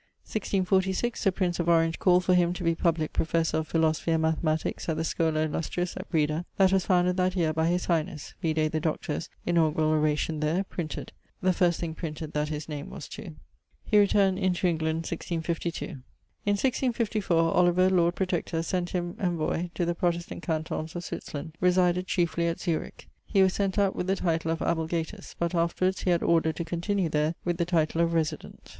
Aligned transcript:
1646, 0.23 1.23
the 1.23 1.31
prince 1.31 1.59
of 1.59 1.69
Orange 1.69 1.99
called 1.99 2.25
for 2.25 2.33
him 2.33 2.53
to 2.53 2.63
be 2.63 2.73
publique 2.73 3.13
professor 3.13 3.57
of 3.57 3.67
Philosophy 3.67 4.09
and 4.09 4.23
Mathematiques 4.23 4.89
at 4.89 4.97
the 4.97 5.03
Schola 5.03 5.47
Illustris 5.47 5.95
at 5.95 6.09
Breda, 6.09 6.43
that 6.57 6.73
was 6.73 6.87
founded 6.87 7.17
that 7.17 7.35
yeare 7.35 7.53
by 7.53 7.67
his 7.67 7.85
Highnesse; 7.85 8.33
vide 8.41 8.71
the 8.71 8.79
Doctor's 8.79 9.29
inaugurall 9.45 9.91
oration 9.91 10.39
there, 10.39 10.63
printed 10.63 11.11
the 11.39 11.53
first 11.53 11.79
thing 11.79 11.93
printed 11.93 12.33
that 12.33 12.49
his 12.49 12.67
name 12.67 12.89
was 12.89 13.07
to. 13.09 13.35
He 13.83 13.99
returned 13.99 14.39
into 14.39 14.65
England, 14.65 15.01
1652. 15.05 15.85
In 15.85 15.99
1654 16.47 17.39
Oliver, 17.53 17.91
Lord 17.91 18.15
Protector, 18.15 18.63
sent 18.63 18.89
him 18.89 19.13
envoyé 19.19 19.71
to 19.75 19.85
the 19.85 19.93
Protestant 19.93 20.41
cantons 20.41 20.95
of 20.95 21.03
Switzerland; 21.03 21.55
resided 21.61 22.07
chiefly 22.07 22.47
at 22.47 22.59
Zurich. 22.59 23.07
He 23.27 23.43
was 23.43 23.53
sent 23.53 23.77
out 23.77 23.95
with 23.95 24.07
the 24.07 24.15
title 24.15 24.49
of 24.49 24.63
ablegatus, 24.63 25.35
but 25.37 25.53
afterwards 25.53 26.01
he 26.01 26.09
had 26.09 26.23
order 26.23 26.51
to 26.51 26.65
continue 26.65 27.07
there 27.07 27.35
with 27.45 27.57
the 27.57 27.65
title 27.65 28.01
of 28.01 28.15
Resident. 28.15 28.67